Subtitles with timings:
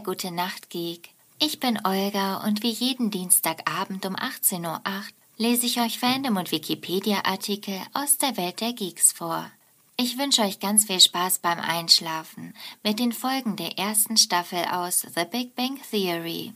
[0.00, 1.10] Bei Gute Nacht Geek.
[1.38, 5.02] Ich bin Olga und wie jeden Dienstagabend um 18.08 Uhr
[5.36, 9.50] lese ich euch Fandom und Wikipedia-Artikel aus der Welt der Geeks vor.
[9.98, 15.02] Ich wünsche euch ganz viel Spaß beim Einschlafen mit den Folgen der ersten Staffel aus
[15.02, 16.54] The Big Bang Theory.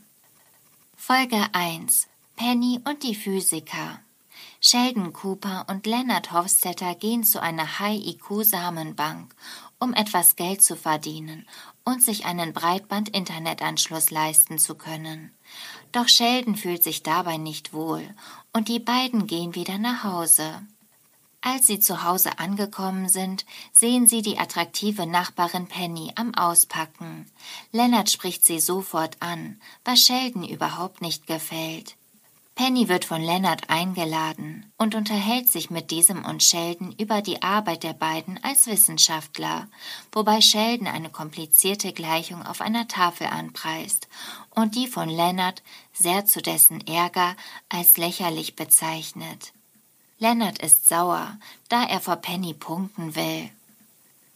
[0.97, 4.01] Folge 1 Penny und die Physiker
[4.67, 9.35] Sheldon Cooper und Leonard Hofstetter gehen zu einer High-IQ-Samenbank,
[9.79, 11.47] um etwas Geld zu verdienen
[11.85, 15.35] und sich einen Breitband-Internetanschluss leisten zu können.
[15.93, 18.09] Doch Sheldon fühlt sich dabei nicht wohl
[18.55, 20.63] und die beiden gehen wieder nach Hause.
[21.43, 27.31] Als sie zu Hause angekommen sind, sehen sie die attraktive Nachbarin Penny am Auspacken.
[27.71, 31.97] Leonard spricht sie sofort an, was Sheldon überhaupt nicht gefällt.
[32.55, 37.83] Penny wird von Leonard eingeladen und unterhält sich mit diesem und Sheldon über die Arbeit
[37.83, 39.67] der beiden als Wissenschaftler,
[40.13, 44.07] wobei Sheldon eine komplizierte Gleichung auf einer Tafel anpreist
[44.51, 47.35] und die von Leonard, sehr zu dessen Ärger,
[47.69, 49.53] als lächerlich bezeichnet.
[50.21, 51.37] Leonard ist sauer,
[51.69, 53.51] da er vor Penny punkten will.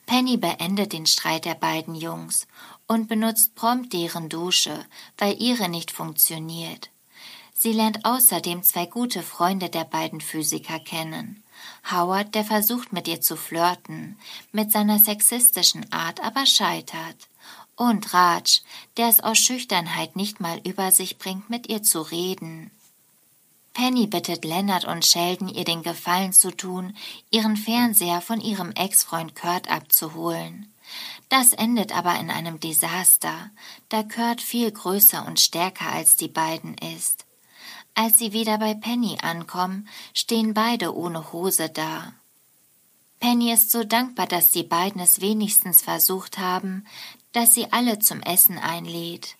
[0.07, 2.49] Penny beendet den Streit der beiden Jungs
[2.89, 4.85] und benutzt prompt deren Dusche,
[5.19, 6.91] weil ihre nicht funktioniert.
[7.61, 11.43] Sie lernt außerdem zwei gute Freunde der beiden Physiker kennen.
[11.91, 14.17] Howard, der versucht mit ihr zu flirten,
[14.53, 17.17] mit seiner sexistischen Art aber scheitert.
[17.75, 18.61] Und Raj,
[18.97, 22.71] der es aus Schüchternheit nicht mal über sich bringt, mit ihr zu reden.
[23.75, 26.97] Penny bittet Leonard und Sheldon, ihr den Gefallen zu tun,
[27.33, 30.73] ihren Fernseher von ihrem Ex-Freund Kurt abzuholen.
[31.29, 33.51] Das endet aber in einem Desaster,
[33.89, 37.25] da Kurt viel größer und stärker als die beiden ist.
[38.01, 42.13] Als sie wieder bei Penny ankommen, stehen beide ohne Hose da.
[43.19, 46.87] Penny ist so dankbar, dass die beiden es wenigstens versucht haben,
[47.33, 49.35] dass sie alle zum Essen einlädt.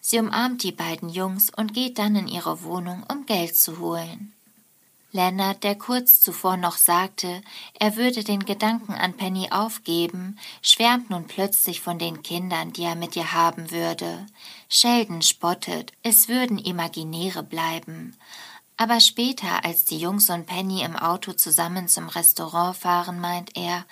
[0.00, 4.32] Sie umarmt die beiden Jungs und geht dann in ihre Wohnung, um Geld zu holen.
[5.10, 7.42] Leonard, der kurz zuvor noch sagte,
[7.74, 12.94] er würde den Gedanken an Penny aufgeben, schwärmt nun plötzlich von den Kindern, die er
[12.94, 14.24] mit ihr haben würde.
[14.74, 18.16] Sheldon spottet, es würden imaginäre bleiben.
[18.78, 23.84] Aber später, als die Jungs und Penny im Auto zusammen zum Restaurant fahren, meint er,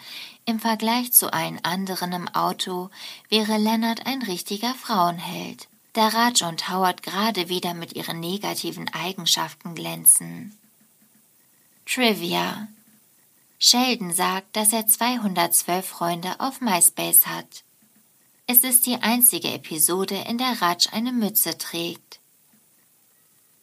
[0.46, 2.88] im Vergleich zu allen anderen im Auto
[3.28, 9.74] wäre Leonard ein richtiger Frauenheld, da Raj und Howard gerade wieder mit ihren negativen Eigenschaften
[9.74, 10.58] glänzen.
[11.84, 12.68] Trivia.
[13.58, 17.64] Sheldon sagt, dass er 212 Freunde auf MySpace hat.
[18.52, 22.18] Es ist die einzige Episode, in der Raj eine Mütze trägt.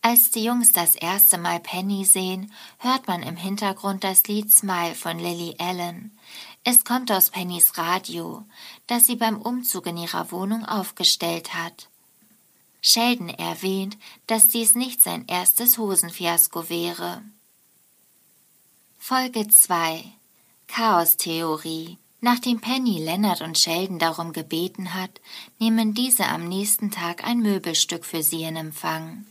[0.01, 4.95] Als die Jungs das erste Mal Penny sehen, hört man im Hintergrund das Lied Smile
[4.95, 6.17] von Lily Allen.
[6.63, 8.45] Es kommt aus Pennys Radio,
[8.87, 11.89] das sie beim Umzug in ihrer Wohnung aufgestellt hat.
[12.79, 17.23] Sheldon erwähnt, dass dies nicht sein erstes Hosenfiasko wäre.
[18.97, 20.05] Folge 2
[20.67, 21.97] Chaostheorie
[22.29, 25.21] Nachdem Penny Leonard und Sheldon darum gebeten hat,
[25.59, 29.25] nehmen diese am nächsten Tag ein Möbelstück für sie in Empfang.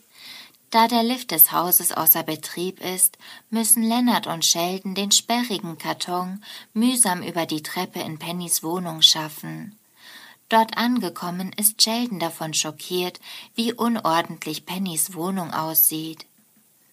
[0.71, 3.19] Da der Lift des Hauses außer Betrieb ist,
[3.51, 6.43] müssen Leonard und Sheldon den sperrigen Karton
[6.73, 9.79] mühsam über die Treppe in Pennys Wohnung schaffen.
[10.49, 13.21] Dort angekommen ist Sheldon davon schockiert,
[13.55, 16.25] wie unordentlich Pennys Wohnung aussieht.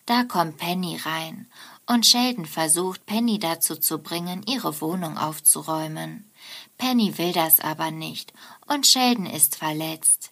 [0.05, 1.47] Da kommt Penny rein
[1.85, 6.29] und Sheldon versucht, Penny dazu zu bringen, ihre Wohnung aufzuräumen.
[6.77, 8.33] Penny will das aber nicht
[8.67, 10.31] und Sheldon ist verletzt.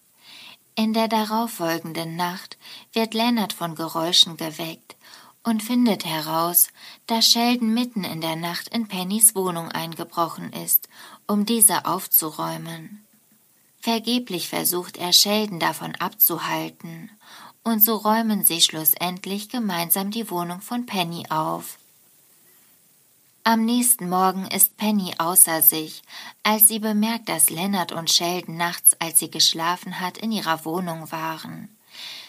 [0.76, 2.58] In der darauffolgenden Nacht
[2.94, 4.96] wird Leonard von Geräuschen geweckt
[5.44, 6.70] und findet heraus,
[7.08, 10.88] dass Sheldon mitten in der Nacht in Pennys Wohnung eingebrochen ist,
[11.28, 13.04] um diese aufzuräumen.
[13.80, 17.10] Vergeblich versucht er Sheldon davon abzuhalten
[17.64, 21.78] und so räumen sie schlussendlich gemeinsam die Wohnung von Penny auf.
[23.44, 26.04] Am nächsten Morgen ist Penny außer sich,
[26.44, 31.12] als sie bemerkt, dass Leonard und Sheldon nachts, als sie geschlafen hat, in ihrer Wohnung
[31.12, 31.76] waren.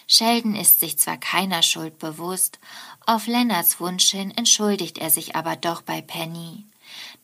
[0.07, 2.59] Sheldon ist sich zwar keiner Schuld bewusst,
[3.05, 6.65] auf Leonards Wunsch hin entschuldigt er sich aber doch bei Penny.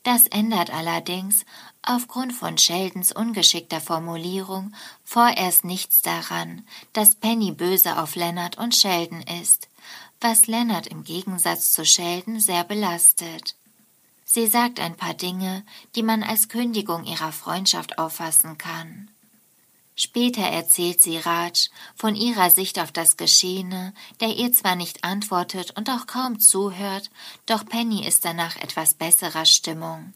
[0.02, 1.44] Das ändert allerdings,
[1.82, 4.74] aufgrund von Sheldons ungeschickter Formulierung,
[5.04, 9.68] vorerst nichts daran, dass Penny böse auf Leonard und Sheldon ist,
[10.20, 13.54] was Leonard im Gegensatz zu Sheldon sehr belastet.
[14.24, 15.64] Sie sagt ein paar Dinge,
[15.96, 19.10] die man als Kündigung ihrer Freundschaft auffassen kann.
[19.96, 25.76] Später erzählt sie Raj von ihrer Sicht auf das Geschehene, der ihr zwar nicht antwortet
[25.76, 27.10] und auch kaum zuhört,
[27.44, 30.14] doch Penny ist danach etwas besserer Stimmung.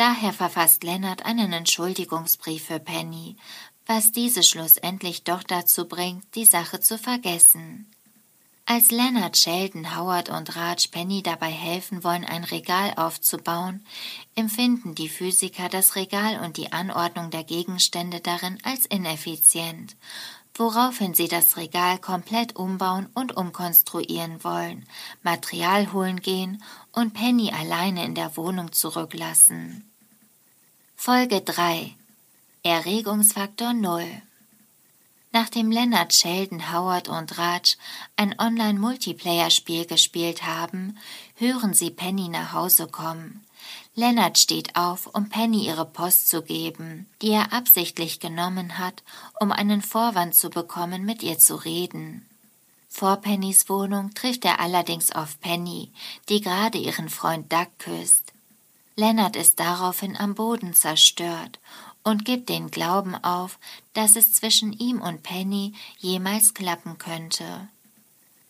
[0.00, 3.36] Daher verfasst Lennart einen Entschuldigungsbrief für Penny,
[3.84, 7.86] was diese schlussendlich doch dazu bringt, die Sache zu vergessen.
[8.64, 13.84] Als Leonard, Sheldon, Howard und Raj Penny dabei helfen wollen, ein Regal aufzubauen,
[14.36, 19.96] empfinden die Physiker das Regal und die Anordnung der Gegenstände darin als ineffizient,
[20.54, 24.86] woraufhin sie das Regal komplett umbauen und umkonstruieren wollen,
[25.22, 29.89] Material holen gehen und Penny alleine in der Wohnung zurücklassen.
[31.02, 31.94] Folge 3
[32.62, 34.04] Erregungsfaktor 0
[35.32, 37.78] Nachdem Leonard, Sheldon, Howard und Raj
[38.16, 40.98] ein Online-Multiplayer-Spiel gespielt haben,
[41.36, 43.46] hören sie Penny nach Hause kommen.
[43.94, 49.02] Leonard steht auf, um Penny ihre Post zu geben, die er absichtlich genommen hat,
[49.40, 52.26] um einen Vorwand zu bekommen, mit ihr zu reden.
[52.90, 55.90] Vor Pennys Wohnung trifft er allerdings auf Penny,
[56.28, 58.29] die gerade ihren Freund Doug küsst.
[59.00, 61.58] Leonard ist daraufhin am Boden zerstört
[62.02, 63.58] und gibt den Glauben auf,
[63.94, 67.68] dass es zwischen ihm und Penny jemals klappen könnte.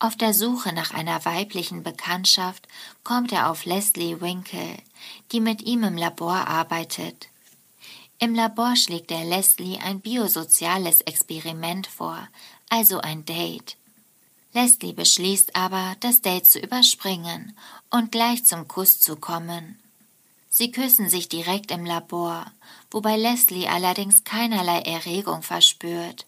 [0.00, 2.66] Auf der Suche nach einer weiblichen Bekanntschaft
[3.04, 4.78] kommt er auf Leslie Winkle,
[5.30, 7.28] die mit ihm im Labor arbeitet.
[8.18, 12.26] Im Labor schlägt er Leslie ein biosoziales Experiment vor,
[12.68, 13.76] also ein Date.
[14.52, 17.56] Leslie beschließt aber, das Date zu überspringen
[17.88, 19.78] und gleich zum Kuss zu kommen.
[20.52, 22.44] Sie küssen sich direkt im Labor,
[22.90, 26.26] wobei Leslie allerdings keinerlei Erregung verspürt.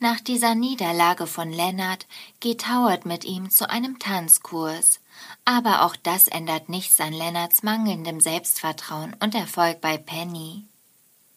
[0.00, 2.06] Nach dieser Niederlage von Leonard
[2.40, 4.98] geht Howard mit ihm zu einem Tanzkurs,
[5.44, 10.64] aber auch das ändert nichts an Leonards mangelndem Selbstvertrauen und Erfolg bei Penny.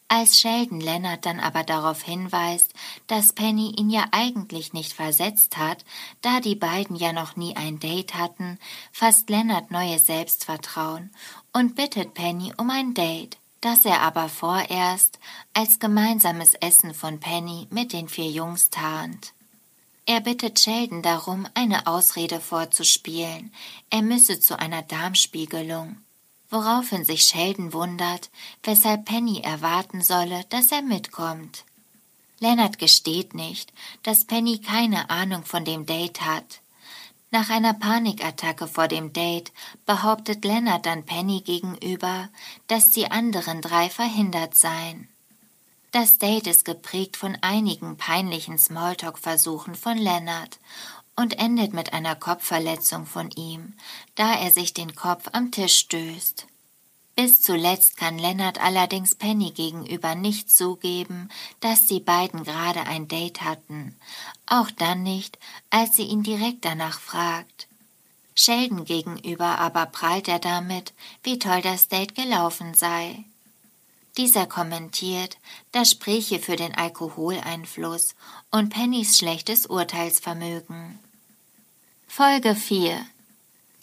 [0.08, 2.72] Als Sheldon Leonard dann aber darauf hinweist,
[3.06, 5.84] dass Penny ihn ja eigentlich nicht versetzt hat,
[6.20, 8.58] da die beiden ja noch nie ein Date hatten,
[8.92, 11.10] fasst Leonard neues Selbstvertrauen
[11.54, 15.18] und bittet Penny um ein Date, das er aber vorerst
[15.54, 19.32] als gemeinsames Essen von Penny mit den vier Jungs tarnt.
[20.04, 23.50] Er bittet Sheldon darum, eine Ausrede vorzuspielen,
[23.88, 25.96] er müsse zu einer Darmspiegelung
[26.54, 28.30] woraufhin sich Sheldon wundert,
[28.62, 31.64] weshalb Penny erwarten solle, dass er mitkommt.
[32.38, 33.72] Leonard gesteht nicht,
[34.04, 36.60] dass Penny keine Ahnung von dem Date hat.
[37.34, 39.50] Nach einer Panikattacke vor dem Date
[39.86, 42.28] behauptet Leonard dann Penny gegenüber,
[42.68, 45.08] dass die anderen drei verhindert seien.
[45.90, 50.60] Das Date ist geprägt von einigen peinlichen Smalltalk-Versuchen von Leonard
[51.16, 53.72] und endet mit einer Kopfverletzung von ihm,
[54.14, 56.46] da er sich den Kopf am Tisch stößt.
[57.16, 61.28] Bis zuletzt kann Lennart allerdings Penny gegenüber nicht zugeben,
[61.60, 63.94] dass die beiden gerade ein Date hatten,
[64.46, 65.38] auch dann nicht,
[65.70, 67.68] als sie ihn direkt danach fragt.
[68.34, 73.22] Sheldon gegenüber aber prahlt er damit, wie toll das Date gelaufen sei.
[74.16, 75.38] Dieser kommentiert,
[75.70, 78.16] das spräche für den Alkoholeinfluss
[78.50, 80.98] und Pennys schlechtes Urteilsvermögen.
[82.08, 83.06] Folge 4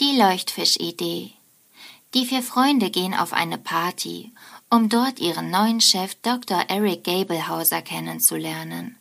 [0.01, 1.33] Die Leuchtfischidee
[2.13, 4.33] Die vier Freunde gehen auf eine Party,
[4.69, 6.65] um dort ihren neuen Chef Dr.
[6.67, 8.97] Eric Gablehauser kennenzulernen.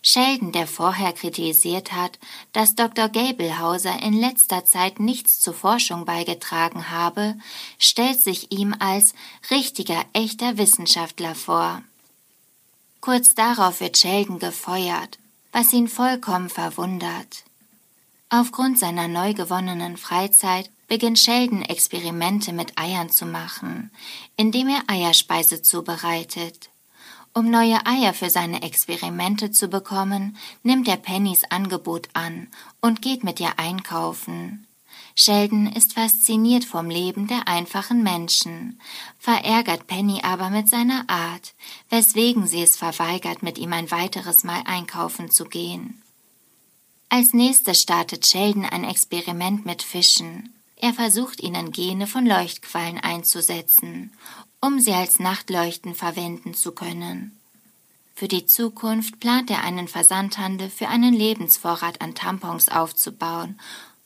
[0.00, 2.20] Sheldon, der vorher kritisiert hat,
[2.52, 3.08] dass Dr.
[3.08, 7.34] Gablehauser in letzter Zeit nichts zur Forschung beigetragen habe,
[7.80, 9.14] stellt sich ihm als
[9.50, 11.82] richtiger, echter Wissenschaftler vor.
[13.00, 15.18] Kurz darauf wird Sheldon gefeuert,
[15.50, 17.45] was ihn vollkommen verwundert.
[18.28, 23.92] Aufgrund seiner neu gewonnenen Freizeit beginnt Sheldon Experimente mit Eiern zu machen,
[24.36, 26.70] indem er Eierspeise zubereitet.
[27.34, 32.48] Um neue Eier für seine Experimente zu bekommen, nimmt er Pennys Angebot an
[32.80, 34.66] und geht mit ihr einkaufen.
[35.14, 38.80] Sheldon ist fasziniert vom Leben der einfachen Menschen,
[39.18, 41.54] verärgert Penny aber mit seiner Art,
[41.90, 46.02] weswegen sie es verweigert, mit ihm ein weiteres Mal einkaufen zu gehen.
[47.08, 50.52] Als nächstes startet Sheldon ein Experiment mit Fischen.
[50.76, 54.12] Er versucht ihnen Gene von Leuchtquallen einzusetzen,
[54.60, 57.38] um sie als Nachtleuchten verwenden zu können.
[58.14, 63.60] Für die Zukunft plant er einen Versandhandel für einen Lebensvorrat an Tampons aufzubauen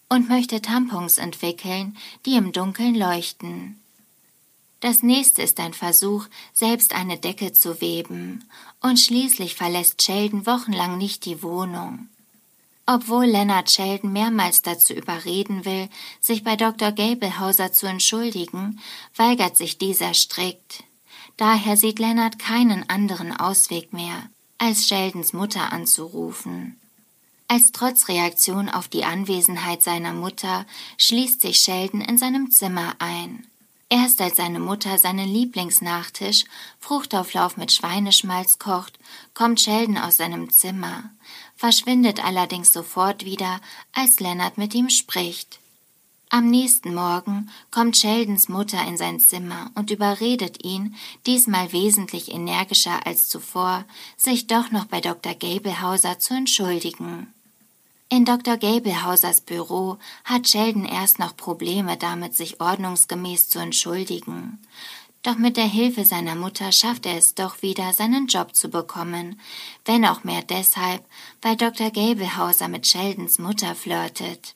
[0.09, 3.81] und möchte Tampons entwickeln, die im Dunkeln leuchten.
[4.81, 8.49] Das nächste ist ein Versuch, selbst eine Decke zu weben,
[8.81, 12.09] und schließlich verlässt Sheldon wochenlang nicht die Wohnung.
[12.93, 15.89] Obwohl Leonard Sheldon mehrmals dazu überreden will,
[16.21, 16.91] sich bei Dr.
[16.91, 18.81] Gablehauser zu entschuldigen,
[19.15, 20.83] weigert sich dieser strikt.
[21.37, 24.29] Daher sieht Leonard keinen anderen Ausweg mehr,
[24.59, 26.81] als Sheldons Mutter anzurufen.
[27.47, 30.67] Als Trotzreaktion auf die Anwesenheit seiner Mutter
[30.99, 33.47] schließt sich Sheldon in seinem Zimmer ein.
[33.89, 36.45] Erst als seine Mutter seinen Lieblingsnachtisch,
[36.79, 38.99] Fruchtauflauf mit Schweineschmalz kocht,
[39.35, 41.11] kommt Sheldon aus seinem Zimmer,
[41.61, 43.61] verschwindet allerdings sofort wieder,
[43.93, 45.61] als Leonard mit ihm spricht.
[46.31, 50.95] Am nächsten Morgen kommt Sheldons Mutter in sein Zimmer und überredet ihn,
[51.27, 53.85] diesmal wesentlich energischer als zuvor,
[54.17, 55.35] sich doch noch bei Dr.
[55.35, 57.27] Gablehauser zu entschuldigen.
[58.09, 58.57] In Dr.
[58.57, 64.59] Gablehausers Büro hat Sheldon erst noch Probleme damit, sich ordnungsgemäß zu entschuldigen.
[65.23, 69.39] Doch mit der Hilfe seiner Mutter schafft er es doch wieder, seinen Job zu bekommen,
[69.85, 71.05] wenn auch mehr deshalb,
[71.43, 71.91] weil Dr.
[71.91, 74.55] Gablehauser mit Sheldons Mutter flirtet.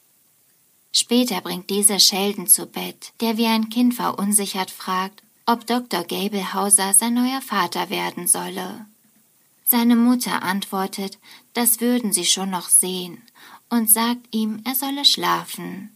[0.90, 6.04] Später bringt diese Sheldon zu Bett, der wie ein Kind verunsichert fragt, ob Dr.
[6.04, 8.86] Gablehauser sein neuer Vater werden solle.
[9.64, 11.18] Seine Mutter antwortet,
[11.52, 13.22] das würden sie schon noch sehen,
[13.68, 15.93] und sagt ihm, er solle schlafen.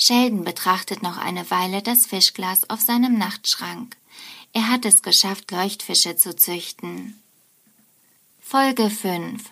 [0.00, 3.96] Sheldon betrachtet noch eine Weile das Fischglas auf seinem Nachtschrank.
[4.52, 7.20] Er hat es geschafft, Leuchtfische zu züchten.
[8.40, 9.42] Folge 5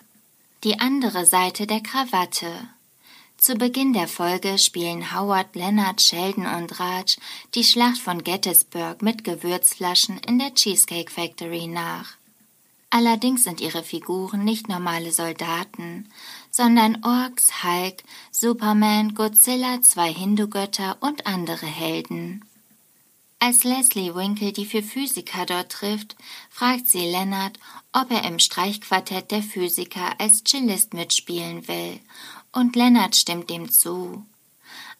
[0.63, 2.69] Die andere Seite der Krawatte
[3.37, 7.17] zu Beginn der Folge spielen Howard, Leonard, Sheldon und Raj
[7.53, 12.13] die Schlacht von Gettysburg mit Gewürzflaschen in der Cheesecake Factory nach.
[12.89, 16.09] Allerdings sind ihre Figuren nicht normale Soldaten,
[16.57, 22.43] sondern Orks, Hulk, Superman, Godzilla, zwei Hindu-Götter und andere Helden.
[23.37, 26.15] Als Leslie Winkle die vier Physiker dort trifft,
[26.49, 27.59] fragt sie Leonard,
[27.93, 31.99] ob er im Streichquartett der Physiker als Cellist mitspielen will,
[32.51, 34.25] und Leonard stimmt dem zu.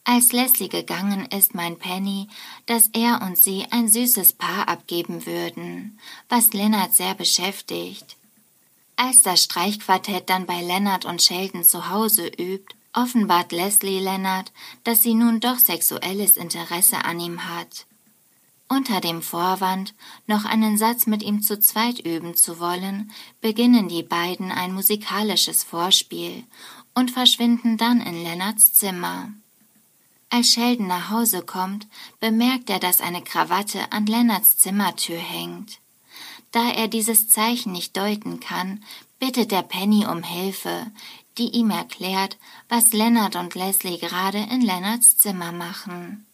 [0.04, 2.28] Als Leslie gegangen ist, meint Penny,
[2.68, 6.00] dass er und sie ein süßes Paar abgeben würden,
[6.30, 8.16] was Leonard sehr beschäftigt.
[9.00, 14.51] Als das Streichquartett dann bei Leonard und Sheldon zu Hause übt, offenbart Leslie Leonard,
[14.84, 17.86] dass sie nun doch sexuelles Interesse an ihm hat.
[18.68, 19.94] Unter dem Vorwand,
[20.25, 25.63] noch einen Satz mit ihm zu zweit üben zu wollen, beginnen die beiden ein musikalisches
[25.63, 26.44] Vorspiel
[26.96, 29.32] und verschwinden dann in Leonards Zimmer.
[30.32, 31.88] Als Sheldon nach Hause kommt,
[32.20, 35.80] bemerkt er, dass eine Krawatte an Leonards Zimmertür hängt.
[36.51, 38.84] Da er dieses Zeichen nicht deuten kann,
[39.20, 40.88] bittet er Penny um Hilfe,
[41.38, 42.38] die ihm erklärt,
[42.70, 46.25] was Leonard und Leslie gerade in Leonards Zimmer machen.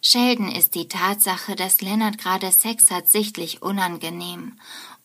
[0.00, 4.58] Sheldon ist die Tatsache, dass Leonard gerade Sex hat, sichtlich unangenehm,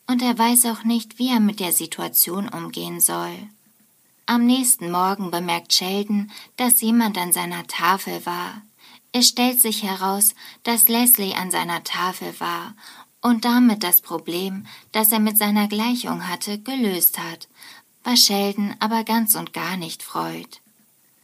[0.08, 3.36] und er weiß auch nicht, wie er mit der Situation umgehen soll.
[4.26, 8.62] Am nächsten Morgen bemerkt Sheldon, dass jemand an seiner Tafel war.
[9.12, 12.76] Es stellt sich heraus, dass Leslie an seiner Tafel war
[13.22, 17.48] und damit das Problem, das er mit seiner Gleichung hatte, gelöst hat,
[18.04, 20.62] was Sheldon aber ganz und gar nicht freut.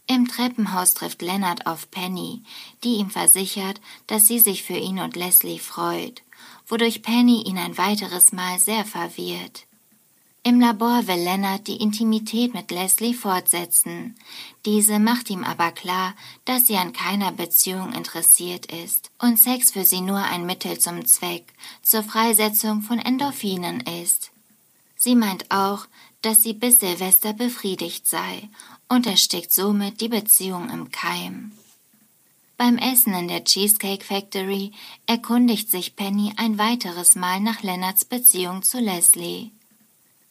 [0.06, 2.42] Im Treppenhaus trifft Leonard auf Penny,
[2.82, 6.22] die ihm versichert, dass sie sich für ihn und Leslie freut,
[6.66, 9.66] wodurch Penny ihn ein weiteres Mal sehr verwirrt.
[10.46, 14.14] Im Labor will Leonard die Intimität mit Leslie fortsetzen.
[14.66, 19.86] Diese macht ihm aber klar, dass sie an keiner Beziehung interessiert ist und Sex für
[19.86, 24.32] sie nur ein Mittel zum Zweck, zur Freisetzung von Endorphinen ist.
[24.96, 25.86] Sie meint auch,
[26.20, 28.50] dass sie bis Silvester befriedigt sei
[28.86, 31.52] und erstickt somit die Beziehung im Keim.
[32.58, 34.72] Beim Essen in der Cheesecake Factory
[35.06, 39.50] erkundigt sich Penny ein weiteres Mal nach Leonards Beziehung zu Leslie.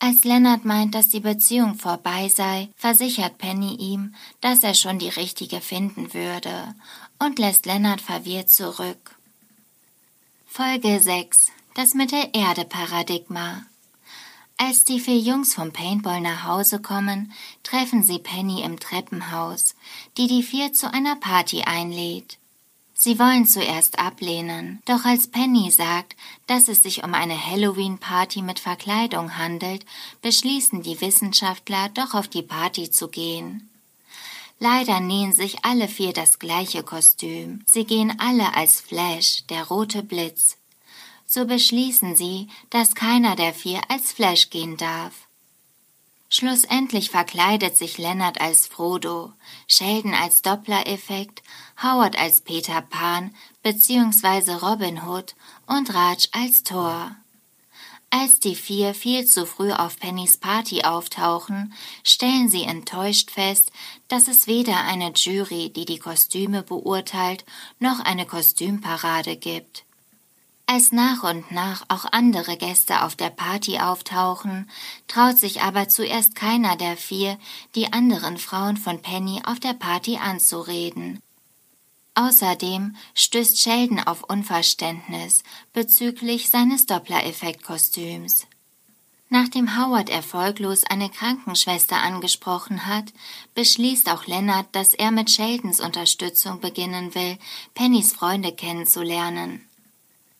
[0.05, 5.07] Als Leonard meint, dass die Beziehung vorbei sei, versichert Penny ihm, dass er schon die
[5.07, 6.75] richtige finden würde
[7.19, 9.15] und lässt Leonard verwirrt zurück.
[10.45, 13.65] Folge 6 Das Mittelerde-Paradigma
[14.57, 17.31] Als die vier Jungs vom Paintball nach Hause kommen,
[17.63, 19.73] treffen sie Penny im Treppenhaus,
[20.17, 22.39] die die vier zu einer Party einlädt.
[22.93, 26.15] Sie wollen zuerst ablehnen, doch als Penny sagt,
[26.47, 29.85] dass es sich um eine Halloween-Party mit Verkleidung handelt,
[30.21, 33.69] beschließen die Wissenschaftler doch auf die Party zu gehen.
[34.59, 37.63] Leider nähen sich alle vier das gleiche Kostüm.
[37.65, 40.57] Sie gehen alle als Flash, der rote Blitz.
[41.25, 45.27] So beschließen sie, dass keiner der vier als Flash gehen darf.
[46.35, 49.33] Schlussendlich verkleidet sich Leonard als Frodo,
[49.67, 51.43] Sheldon als Doppler-Effekt,
[51.83, 54.53] Howard als Peter Pan bzw.
[54.53, 55.35] Robin Hood
[55.67, 57.15] und Raj als Thor.
[58.09, 61.71] Als die vier viel zu früh auf Pennys Party auftauchen,
[62.03, 63.71] stellen sie enttäuscht fest,
[64.07, 67.45] dass es weder eine Jury, die die Kostüme beurteilt,
[67.77, 69.83] noch eine Kostümparade gibt.
[70.73, 74.67] Als nach und nach auch andere Gäste auf der Party auftauchen,
[75.07, 77.37] traut sich aber zuerst keiner der vier,
[77.75, 81.19] die anderen Frauen von Penny auf der Party anzureden.
[82.15, 88.47] Außerdem stößt Sheldon auf Unverständnis bezüglich seines Doppler-Effekt-Kostüms.
[89.29, 93.13] Nachdem Howard erfolglos eine Krankenschwester angesprochen hat,
[93.53, 97.37] beschließt auch Leonard, dass er mit Sheldons Unterstützung beginnen will,
[97.75, 99.69] Pennys Freunde kennenzulernen.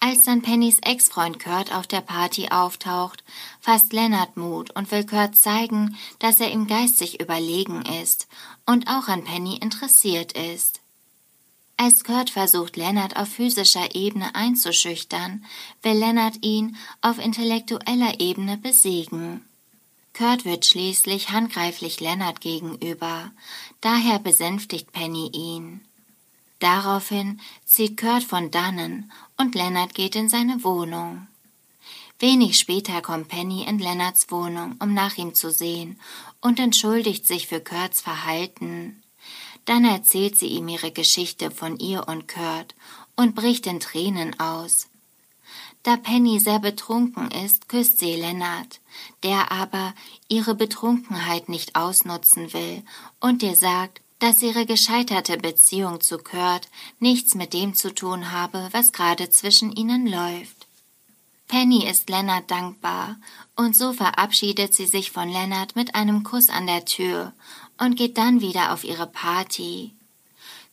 [0.06, 3.24] Als dann Pennys Ex-Freund Kurt auf der Party auftaucht,
[3.62, 8.28] fasst Leonard Mut und will Kurt zeigen, dass er ihm geistig überlegen ist
[8.66, 10.82] und auch an Penny interessiert ist.
[11.78, 15.46] Als Kurt versucht, Leonard auf physischer Ebene einzuschüchtern,
[15.84, 19.46] will Leonard ihn auf intellektueller Ebene besiegen.
[20.14, 23.32] Kurt wird schließlich handgreiflich Leonard gegenüber,
[23.80, 25.80] daher besänftigt Penny ihn.
[26.64, 29.12] Daraufhin zieht Kurt von dannen
[29.44, 31.28] und Leonard geht in seine Wohnung.
[32.18, 36.00] Wenig später kommt Penny in Leonards Wohnung, um nach ihm zu sehen
[36.40, 39.04] und entschuldigt sich für Kurts Verhalten.
[39.66, 42.74] Dann erzählt sie ihm ihre Geschichte von ihr und Kurt
[43.18, 44.88] und bricht in Tränen aus.
[45.84, 48.80] Da Penny sehr betrunken ist, küsst sie Lennart,
[49.24, 49.94] der aber
[50.30, 52.82] ihre Betrunkenheit nicht ausnutzen will
[53.20, 58.70] und ihr sagt, dass ihre gescheiterte Beziehung zu Kurt nichts mit dem zu tun habe,
[58.72, 60.66] was gerade zwischen ihnen läuft.
[61.50, 63.18] Penny ist Lennart dankbar,
[63.58, 67.34] und so verabschiedet sie sich von Lennart mit einem Kuss an der Tür
[67.78, 69.92] und geht dann wieder auf ihre Party.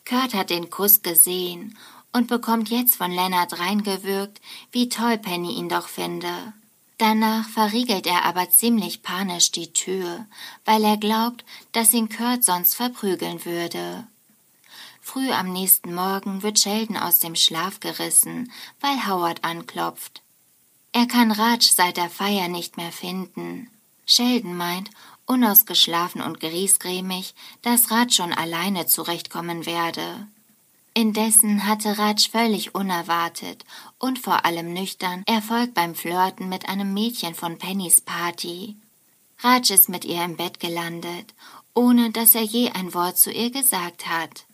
[0.08, 1.76] Kurt hat den Kuss gesehen
[2.12, 4.40] und bekommt jetzt von Lennart reingewürgt,
[4.70, 6.52] wie toll Penny ihn doch finde.
[7.00, 10.26] Danach verriegelt er aber ziemlich panisch die Tür,
[10.66, 14.06] weil er glaubt, dass ihn Kurt sonst verprügeln würde.
[15.00, 18.52] Früh am nächsten Morgen wird Sheldon aus dem Schlaf gerissen,
[18.82, 20.20] weil Howard anklopft.
[20.92, 23.70] Er kann Raj seit der Feier nicht mehr finden.
[24.04, 24.90] Sheldon meint,
[25.24, 30.28] unausgeschlafen und griesgrämig, dass Raj schon alleine zurechtkommen werde.
[30.94, 33.64] Indessen hatte Raj völlig unerwartet
[33.98, 38.76] und vor allem nüchtern Erfolg beim Flirten mit einem Mädchen von Pennys Party.
[39.38, 41.32] Raj ist mit ihr im Bett gelandet,
[41.74, 44.44] ohne dass er je ein Wort zu ihr gesagt hat.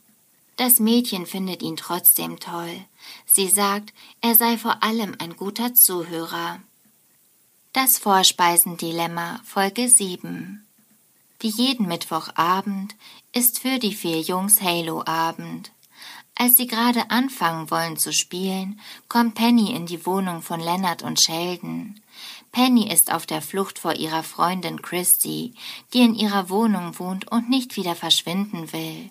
[0.57, 2.85] Das Mädchen findet ihn trotzdem toll.
[3.27, 6.61] Sie sagt, er sei vor allem ein guter Zuhörer.
[7.73, 10.67] Das Vorspeisendilemma Folge 7
[11.41, 12.95] wie jeden Mittwochabend
[13.33, 15.71] ist für die vier Jungs Halo-Abend.
[16.39, 21.19] Als sie gerade anfangen wollen zu spielen, kommt Penny in die Wohnung von Leonard und
[21.19, 21.99] Sheldon.
[22.53, 25.55] Penny ist auf der Flucht vor ihrer Freundin Christy,
[25.95, 29.11] die in ihrer Wohnung wohnt und nicht wieder verschwinden will.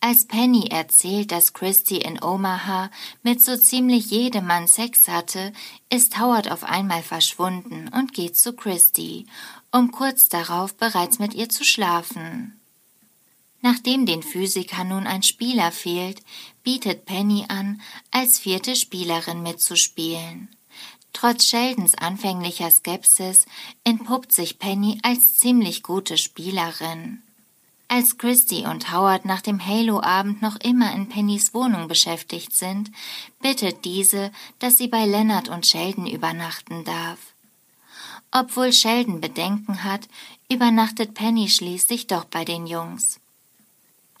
[0.00, 2.90] Als Penny erzählt, dass Christy in Omaha
[3.22, 5.54] mit so ziemlich jedem Mann Sex hatte,
[5.88, 9.26] ist Howard auf einmal verschwunden und geht zu Christy,
[9.72, 12.60] um kurz darauf bereits mit ihr zu schlafen.
[13.68, 16.20] Nachdem den Physikern nun ein Spieler fehlt,
[16.62, 17.80] bietet Penny an,
[18.12, 20.48] als vierte Spielerin mitzuspielen.
[21.12, 23.44] Trotz Sheldons anfänglicher Skepsis
[23.82, 27.22] entpuppt sich Penny als ziemlich gute Spielerin.
[27.88, 32.92] Als Christy und Howard nach dem Halo-Abend noch immer in Pennys Wohnung beschäftigt sind,
[33.42, 37.18] bittet diese, dass sie bei Leonard und Sheldon übernachten darf.
[38.30, 40.06] Obwohl Sheldon Bedenken hat,
[40.48, 43.18] übernachtet Penny schließlich doch bei den Jungs.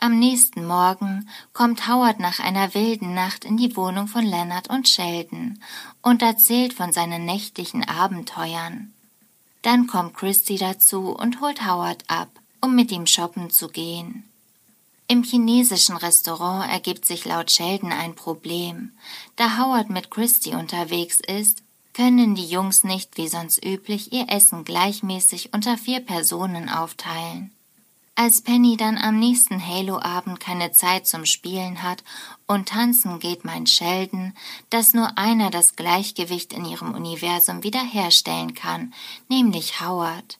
[0.06, 4.88] Am nächsten Morgen kommt Howard nach einer wilden Nacht in die Wohnung von Leonard und
[4.88, 5.60] Sheldon
[6.00, 8.92] und erzählt von seinen nächtlichen Abenteuern.
[9.62, 12.28] Dann kommt Christy dazu und holt Howard ab,
[12.60, 14.22] um mit ihm shoppen zu gehen.
[15.08, 18.92] Im chinesischen Restaurant ergibt sich laut Sheldon ein Problem.
[19.34, 21.64] Da Howard mit Christy unterwegs ist,
[21.94, 27.50] können die Jungs nicht wie sonst üblich ihr Essen gleichmäßig unter vier Personen aufteilen.
[28.18, 32.02] Als Penny dann am nächsten Halo-Abend keine Zeit zum Spielen hat
[32.46, 34.32] und tanzen geht, meint Sheldon,
[34.70, 38.94] dass nur einer das Gleichgewicht in ihrem Universum wiederherstellen kann,
[39.28, 40.38] nämlich Howard.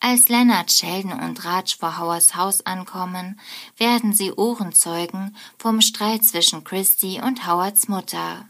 [0.00, 3.40] Als Leonard, Sheldon und Raj vor Howards Haus ankommen,
[3.78, 8.44] werden sie Ohrenzeugen vom Streit zwischen Christy und Howards Mutter.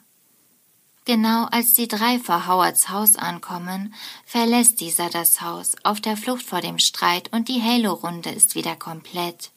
[1.04, 3.92] Genau als die drei vor Howards Haus ankommen,
[4.24, 8.76] verlässt dieser das Haus auf der Flucht vor dem Streit und die Halo-Runde ist wieder
[8.76, 9.50] komplett.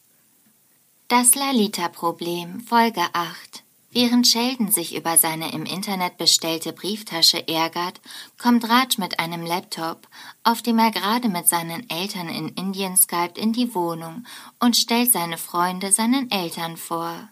[1.08, 3.64] Das Lalita-Problem, Folge 8
[3.96, 8.02] Während Sheldon sich über seine im Internet bestellte Brieftasche ärgert,
[8.38, 10.10] kommt Raj mit einem Laptop,
[10.44, 14.26] auf dem er gerade mit seinen Eltern in Indien skypt, in die Wohnung
[14.60, 17.30] und stellt seine Freunde seinen Eltern vor.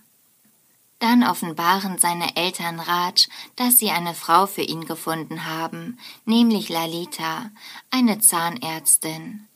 [0.99, 7.51] Dann offenbaren seine Eltern Raj, dass sie eine Frau für ihn gefunden haben, nämlich Lalita,
[7.89, 9.47] eine Zahnärztin.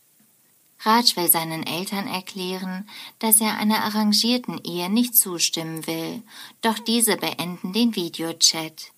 [0.82, 2.88] Raj will seinen Eltern erklären,
[3.20, 6.22] dass er einer arrangierten Ehe nicht zustimmen will,
[6.62, 8.92] doch diese beenden den Videochat.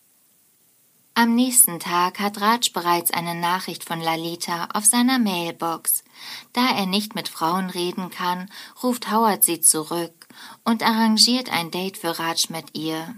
[1.21, 6.05] Am nächsten Tag hat Raj bereits eine Nachricht von Lalita auf seiner Mailbox.
[6.53, 8.49] Da er nicht mit Frauen reden kann,
[8.81, 10.29] ruft Howard sie zurück
[10.63, 13.15] und arrangiert ein Date für Raj mit ihr.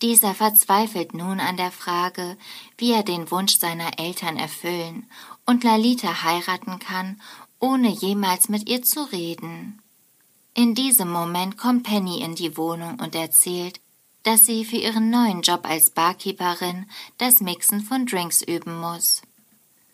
[0.00, 2.38] Dieser verzweifelt nun an der Frage,
[2.78, 5.04] wie er den Wunsch seiner Eltern erfüllen
[5.44, 7.20] und Lalita heiraten kann,
[7.60, 9.82] ohne jemals mit ihr zu reden.
[10.54, 13.80] In diesem Moment kommt Penny in die Wohnung und erzählt,
[14.26, 16.86] dass sie für ihren neuen Job als Barkeeperin
[17.16, 19.22] das Mixen von Drinks üben muss.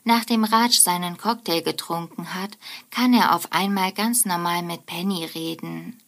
[0.05, 2.57] Nachdem Raj seinen Cocktail getrunken hat,
[2.91, 6.01] kann er auf einmal ganz normal mit Penny reden.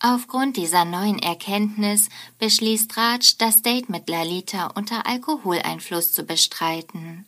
[0.00, 2.08] Aufgrund dieser neuen Erkenntnis
[2.38, 7.26] beschließt Raj, das Date mit Lalita unter Alkoholeinfluss zu bestreiten.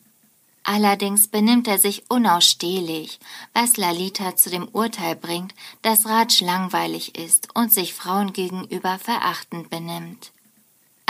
[0.63, 3.19] Allerdings benimmt er sich unausstehlich,
[3.53, 9.69] was Lalita zu dem Urteil bringt, dass Raj langweilig ist und sich Frauen gegenüber verachtend
[9.69, 10.31] benimmt.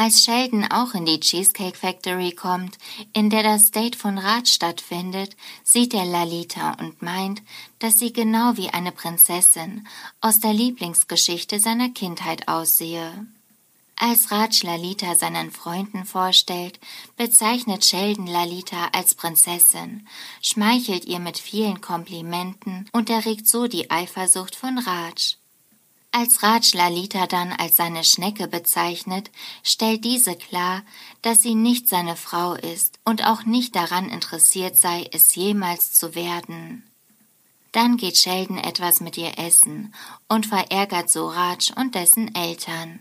[0.02, 2.78] Als Sheldon auch in die Cheesecake Factory kommt,
[3.12, 5.36] in der das Date von Raj stattfindet,
[5.66, 7.42] sieht er Lalita und meint,
[7.80, 9.86] dass sie genau wie eine Prinzessin
[10.22, 13.28] aus der Lieblingsgeschichte seiner Kindheit aussehe.
[13.98, 16.80] Als Raj Lalita seinen Freunden vorstellt,
[17.18, 20.08] bezeichnet Sheldon Lalita als Prinzessin,
[20.42, 25.36] schmeichelt ihr mit vielen Komplimenten und erregt so die Eifersucht von Raj.
[26.12, 29.30] Als Raj Lalita dann als seine Schnecke bezeichnet,
[29.64, 30.82] stellt diese klar,
[31.22, 36.16] dass sie nicht seine Frau ist und auch nicht daran interessiert sei, es jemals zu
[36.16, 36.84] werden.
[37.74, 39.94] Dann geht Sheldon etwas mit ihr essen
[40.28, 43.00] und verärgert so Raj und dessen Eltern.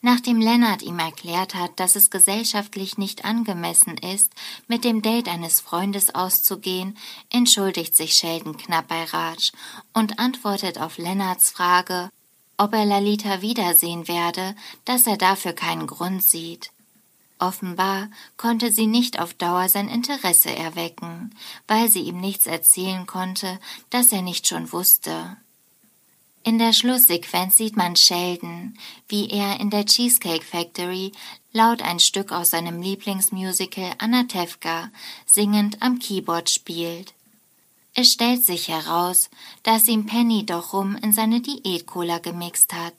[0.00, 4.32] Nachdem Lennart ihm erklärt hat, dass es gesellschaftlich nicht angemessen ist,
[4.68, 6.96] mit dem Date eines Freundes auszugehen,
[7.30, 9.50] entschuldigt sich Sheldon knapp bei Raj
[9.94, 12.10] und antwortet auf Lennarts Frage,
[12.58, 16.70] ob er Lalita wiedersehen werde, dass er dafür keinen Grund sieht.
[17.38, 21.34] Offenbar konnte sie nicht auf Dauer sein Interesse erwecken,
[21.68, 25.36] weil sie ihm nichts erzählen konnte, das er nicht schon wusste.
[26.42, 31.12] In der Schlusssequenz sieht man Sheldon, wie er in der Cheesecake Factory
[31.52, 34.90] laut ein Stück aus seinem Lieblingsmusical Anatevka
[35.26, 37.14] singend am Keyboard spielt.
[38.00, 39.28] Es stellt sich heraus,
[39.64, 42.94] dass ihm Penny doch rum in seine Diät-Cola gemixt hat.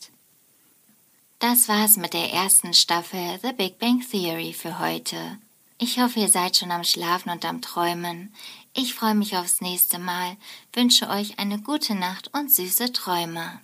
[1.39, 5.37] Das war's mit der ersten Staffel The Big Bang Theory für heute.
[5.77, 8.33] Ich hoffe, ihr seid schon am Schlafen und am Träumen.
[8.73, 10.35] Ich freue mich aufs nächste Mal,
[10.73, 13.61] wünsche euch eine gute Nacht und süße Träume.